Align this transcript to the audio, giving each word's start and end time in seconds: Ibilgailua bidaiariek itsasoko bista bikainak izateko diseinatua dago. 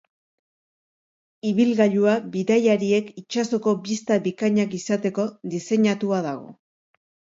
Ibilgailua 1.49 2.15
bidaiariek 2.35 3.11
itsasoko 3.23 3.75
bista 3.89 4.19
bikainak 4.29 4.75
izateko 4.81 5.27
diseinatua 5.55 6.23
dago. 6.31 6.51